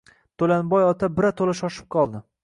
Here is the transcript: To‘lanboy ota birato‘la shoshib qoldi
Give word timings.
To‘lanboy 0.43 0.85
ota 0.85 1.09
birato‘la 1.19 1.55
shoshib 1.59 1.89
qoldi 1.97 2.23